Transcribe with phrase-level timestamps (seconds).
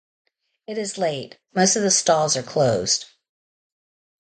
[0.65, 3.05] It is late; most of the stalls are closed.